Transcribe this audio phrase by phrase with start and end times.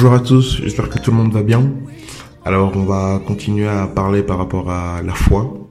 [0.00, 1.72] Bonjour à tous, j'espère que tout le monde va bien.
[2.44, 5.68] Alors on va continuer à parler par rapport à la foi.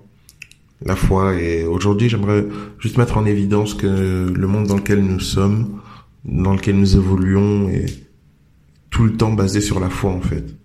[0.81, 2.45] La foi et aujourd'hui j'aimerais
[2.77, 5.79] juste mettre en évidence que le monde dans lequel nous sommes,
[6.25, 7.85] dans lequel nous évoluons est
[8.89, 10.57] tout le temps basé sur la foi en fait.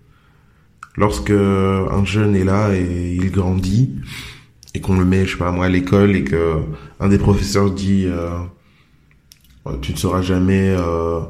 [0.97, 3.95] Lorsque un jeune est là et il grandit
[4.73, 6.55] et qu'on le met je sais pas moi à l'école et que
[6.99, 8.39] un des professeurs dit euh,
[9.81, 11.21] tu ne seras jamais euh,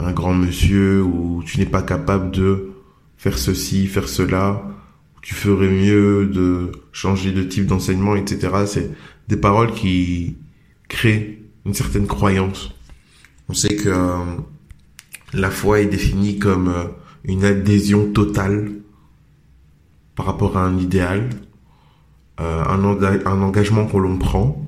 [0.00, 2.70] un grand monsieur ou tu n'es pas capable de
[3.16, 4.62] faire ceci, faire cela,
[5.22, 8.64] tu ferais mieux de changer de type d'enseignement, etc.
[8.66, 8.90] C'est
[9.28, 10.36] des paroles qui
[10.88, 12.72] créent une certaine croyance.
[13.48, 14.16] On sait que euh,
[15.34, 16.84] la foi est définie comme euh,
[17.24, 18.70] une adhésion totale
[20.14, 21.28] par rapport à un idéal,
[22.40, 24.66] euh, un, enga- un engagement que l'on prend,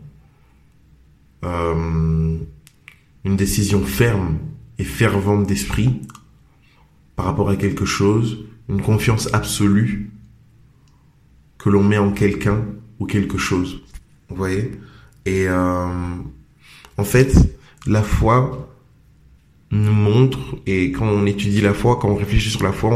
[3.25, 4.39] une décision ferme
[4.79, 6.01] et fervente d'esprit
[7.17, 10.11] par rapport à quelque chose, une confiance absolue
[11.59, 12.65] que l'on met en quelqu'un
[12.99, 13.83] ou quelque chose.
[14.29, 14.73] Vous voyez?
[15.27, 15.87] Et euh,
[16.97, 17.37] en fait,
[17.87, 18.69] la foi
[19.71, 22.91] nous montre, et quand on étudie la foi, quand on réfléchit sur la foi,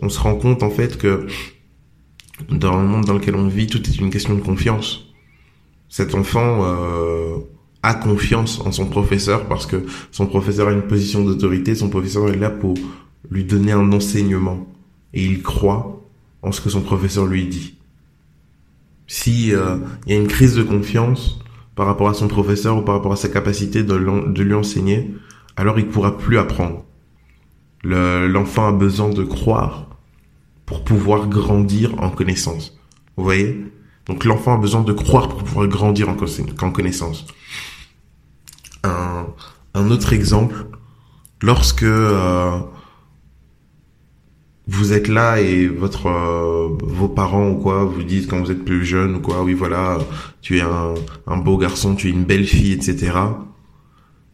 [0.00, 1.26] on, se rend compte en fait que
[2.50, 5.12] dans le monde dans lequel on vit, tout est une question de confiance.
[5.88, 7.38] Cet enfant euh,
[7.86, 12.28] a confiance en son professeur parce que son professeur a une position d'autorité, son professeur
[12.28, 12.74] est là pour
[13.30, 14.66] lui donner un enseignement
[15.14, 16.02] et il croit
[16.42, 17.78] en ce que son professeur lui dit.
[19.06, 19.76] Si euh,
[20.06, 21.38] il y a une crise de confiance
[21.76, 25.14] par rapport à son professeur ou par rapport à sa capacité de, lui enseigner,
[25.56, 26.84] alors il pourra plus apprendre.
[27.84, 29.86] Le- L'enfant a besoin de croire
[30.64, 32.76] pour pouvoir grandir en connaissance.
[33.16, 33.64] Vous voyez?
[34.06, 37.26] Donc l'enfant a besoin de croire pour pouvoir grandir en connaissance.
[38.86, 40.66] Un, autre exemple,
[41.42, 42.58] lorsque euh,
[44.66, 48.64] vous êtes là et votre euh, vos parents ou quoi vous disent quand vous êtes
[48.64, 49.98] plus jeune ou quoi oui voilà
[50.40, 53.12] tu es un, beau garçon tu es une belle fille etc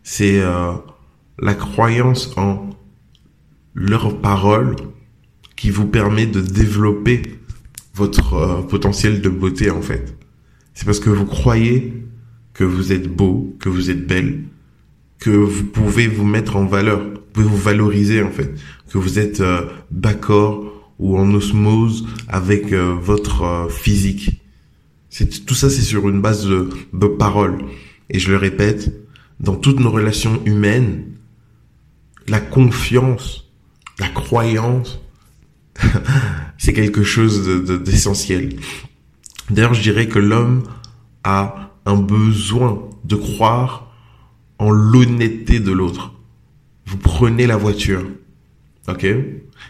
[0.02, 0.72] c'est euh,
[1.38, 2.70] la croyance en
[3.74, 4.76] leurs paroles
[5.56, 7.22] qui vous permet de développer
[7.94, 10.16] votre potentiel de beauté en fait.
[10.74, 12.04] C'est parce que vous croyez
[12.54, 14.44] que vous êtes beau que vous êtes belle
[15.18, 18.52] que vous pouvez vous mettre en valeur, vous pouvez vous valoriser en fait,
[18.90, 20.64] que vous êtes euh, d'accord
[20.98, 24.40] ou en osmose avec euh, votre euh, physique.
[25.10, 27.58] C'est tout ça, c'est sur une base de, de paroles.
[28.10, 28.92] Et je le répète,
[29.38, 31.04] dans toutes nos relations humaines,
[32.26, 33.48] la confiance,
[34.00, 35.00] la croyance,
[36.58, 38.56] c'est quelque chose de- de- d'essentiel.
[39.50, 40.64] D'ailleurs, je dirais que l'homme
[41.24, 43.92] a un besoin de croire
[44.58, 46.12] en l'honnêteté de l'autre.
[46.86, 48.04] Vous prenez la voiture,
[48.88, 49.06] ok?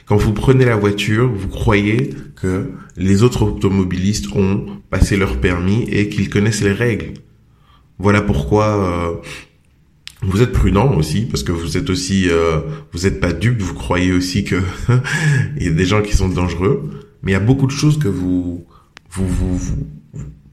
[0.06, 5.82] Quand vous prenez la voiture, vous croyez que les autres automobilistes ont passé leur permis
[5.84, 7.14] et qu'ils connaissent les règles.
[7.98, 9.14] Voilà pourquoi euh,
[10.22, 12.60] vous êtes prudent aussi, parce que vous êtes aussi, euh,
[12.92, 14.60] vous n'êtes pas dupe, vous croyez aussi que
[15.56, 16.90] il y a des gens qui sont dangereux,
[17.22, 18.64] mais il y a beaucoup de choses que vous,
[19.10, 19.86] vous, vous, vous-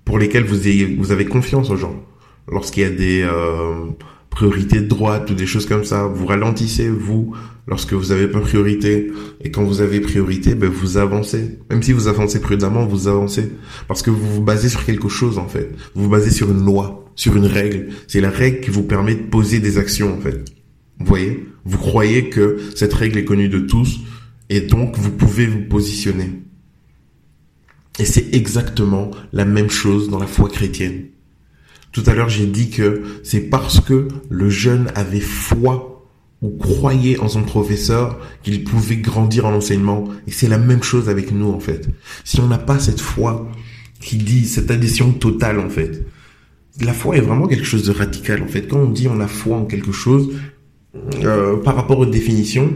[0.10, 2.04] pour lesquelles vous, avez confiance aux gens.
[2.52, 3.86] Lorsqu'il y a des euh,
[4.32, 7.36] priorités de droite ou des choses comme ça, vous ralentissez, vous,
[7.68, 9.12] lorsque vous avez pas priorité.
[9.44, 11.60] Et quand vous avez priorité, ben, vous avancez.
[11.70, 13.52] Même si vous avancez prudemment, vous avancez.
[13.88, 15.70] Parce que vous vous basez sur quelque chose, en fait.
[15.94, 17.90] Vous vous basez sur une loi, sur une règle.
[18.08, 20.44] C'est la règle qui vous permet de poser des actions, en fait.
[20.98, 21.46] Vous voyez?
[21.66, 24.00] Vous croyez que cette règle est connue de tous,
[24.50, 26.32] et donc vous pouvez vous positionner.
[28.00, 31.06] Et c'est exactement la même chose dans la foi chrétienne.
[31.92, 36.08] Tout à l'heure, j'ai dit que c'est parce que le jeune avait foi
[36.42, 40.08] ou croyait en son professeur qu'il pouvait grandir en enseignement.
[40.28, 41.90] Et c'est la même chose avec nous, en fait.
[42.24, 43.50] Si on n'a pas cette foi
[44.00, 46.06] qui dit cette adhésion totale en fait.
[46.82, 48.68] La foi est vraiment quelque chose de radical en fait.
[48.68, 50.32] Quand on dit on a foi en quelque chose,
[51.24, 52.74] euh, par rapport aux définitions,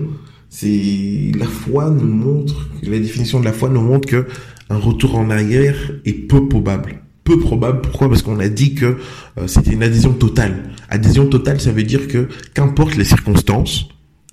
[0.50, 4.28] c'est la foi nous montre, la définition de la foi nous montre que
[4.70, 5.76] un retour en arrière
[6.06, 7.02] est peu probable.
[7.24, 8.10] Peu probable, pourquoi?
[8.10, 8.98] Parce qu'on a dit que
[9.38, 10.72] euh, c'était une adhésion totale.
[10.90, 13.88] Adhésion totale, ça veut dire que qu'importe les circonstances,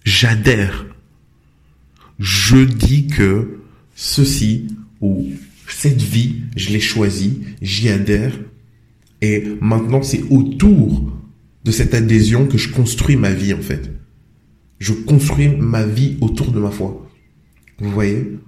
[0.04, 0.86] j'adhère.
[2.18, 3.60] Je dis que
[3.94, 4.68] ceci
[5.00, 5.28] ou
[5.68, 8.32] cette vie, je l'ai choisie, j'y adhère,
[9.22, 11.12] et maintenant c'est autour
[11.64, 13.90] de cette adhésion que je construis ma vie en fait.
[14.78, 17.06] Je construis ma vie autour de ma foi.
[17.78, 18.38] Vous voyez?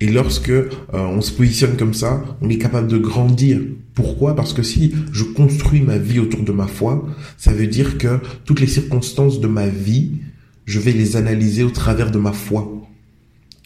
[0.00, 3.60] Et lorsque euh, on se positionne comme ça, on est capable de grandir.
[3.94, 4.36] Pourquoi?
[4.36, 8.20] Parce que si je construis ma vie autour de ma foi, ça veut dire que
[8.44, 10.12] toutes les circonstances de ma vie,
[10.66, 12.70] je vais les analyser au travers de ma foi.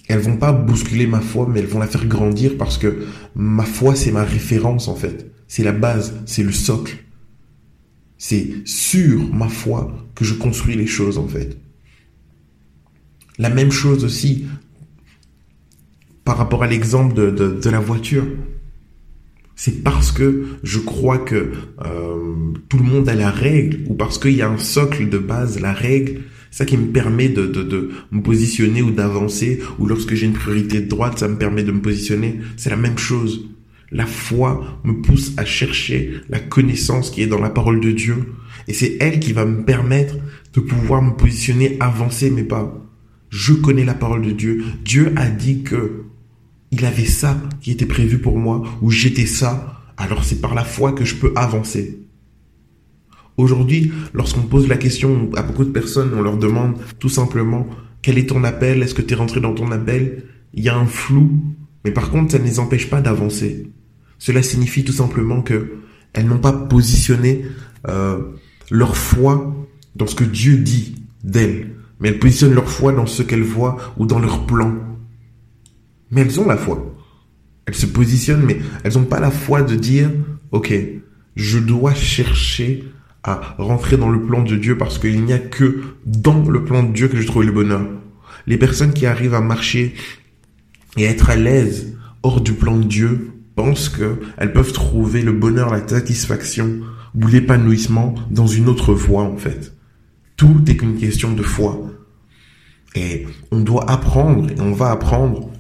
[0.09, 3.05] Elles vont pas bousculer ma foi, mais elles vont la faire grandir parce que
[3.35, 5.33] ma foi, c'est ma référence en fait.
[5.49, 6.97] C'est la base, c'est le socle.
[8.17, 11.59] C'est sur ma foi que je construis les choses en fait.
[13.39, 14.47] La même chose aussi
[16.25, 18.25] par rapport à l'exemple de, de, de, la voiture.
[19.57, 21.53] C'est parce que je crois que
[21.85, 25.19] euh, tout le monde a la règle ou parce qu'il y a un socle de
[25.19, 29.87] base, la règle, ça qui me permet de, de, de me positionner ou d'avancer, ou
[29.87, 32.41] lorsque j'ai une priorité de droite, ça me permet de me positionner.
[32.57, 33.49] C'est la même chose.
[33.91, 38.17] La foi me pousse à chercher la connaissance qui est dans la parole de Dieu.
[38.69, 40.15] Et c'est elle qui va me permettre
[40.55, 42.83] de pouvoir me positionner, avancer mes pas.
[43.32, 44.62] Je connais la parole de Dieu.
[44.84, 46.05] Dieu a dit que
[46.70, 49.81] il avait ça qui était prévu pour moi, ou j'étais ça.
[49.96, 51.99] Alors c'est par la foi que je peux avancer.
[53.38, 57.67] Aujourd'hui, lorsqu'on pose la question à beaucoup de personnes, on leur demande tout simplement
[58.02, 60.25] quel est ton appel, est-ce que tu es rentré dans ton appel?
[60.52, 61.31] Il y a un flou,
[61.87, 63.67] mais par contre, ça ne les empêche pas d'avancer.
[64.19, 65.79] Cela signifie tout simplement que
[66.12, 67.46] elles n'ont pas positionné
[67.88, 68.19] euh,
[68.70, 69.56] leur foi
[69.96, 71.70] dans ce que Dieu dit d'elles,
[72.03, 74.75] mais elles positionnent leur foi dans ce qu'elles voient ou dans leur plan.
[76.11, 76.95] Mais elles ont la foi.
[77.67, 80.11] Elles se positionnent, mais elles n'ont pas la foi de dire,
[80.51, 80.75] ok,
[81.37, 82.85] je dois chercher
[83.23, 86.83] à rentrer dans le plan de Dieu parce qu'il n'y a que dans le plan
[86.83, 87.87] de Dieu que je trouve le bonheur.
[88.49, 89.95] Les personnes qui arrivent à marcher
[90.97, 95.33] et à être à l'aise hors du plan de Dieu pensent qu'elles peuvent trouver le
[95.33, 96.81] bonheur, la satisfaction
[97.15, 99.73] ou l'épanouissement dans une autre voie en fait.
[100.43, 101.81] Tout est qu'une question de foi.
[102.97, 105.53] Et on doit apprendre, et on va apprendre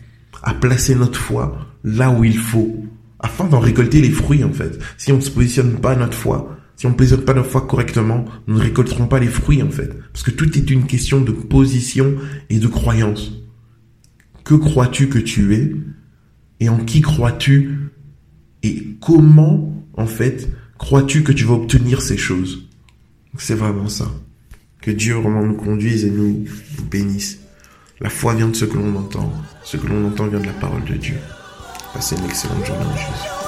[0.42, 2.84] à placer notre foi là où il faut,
[3.20, 4.80] afin d'en récolter les fruits en fait.
[4.98, 7.60] Si on ne se positionne pas notre foi, si on ne positionne pas notre foi
[7.60, 9.96] correctement, nous ne récolterons pas les fruits en fait.
[10.12, 12.16] Parce que tout est une question de position
[12.50, 13.34] et de croyance.
[14.42, 15.76] Que crois-tu que tu es
[16.58, 17.92] Et en qui crois-tu
[18.64, 22.68] Et comment en fait crois-tu que tu vas obtenir ces choses?
[23.38, 24.10] C'est vraiment ça.
[24.82, 26.44] Que Dieu vraiment nous conduise et nous,
[26.90, 27.38] bénisse.
[28.00, 29.32] La foi vient de ce que l'on entend.
[29.62, 31.18] Ce que l'on entend vient de la parole de Dieu.
[31.94, 33.41] Passez une excellente journée.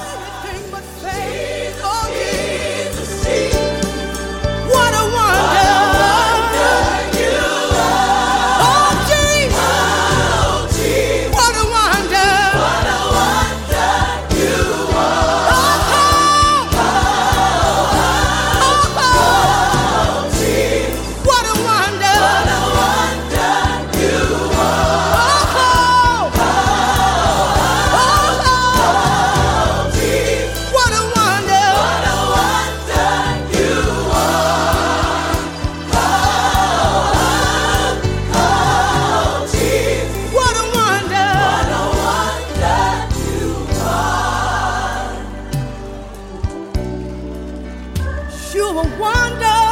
[48.54, 49.63] You a wonder.